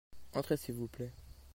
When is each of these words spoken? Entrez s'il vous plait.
Entrez 0.33 0.57
s'il 0.57 0.73
vous 0.73 0.87
plait. 0.87 1.13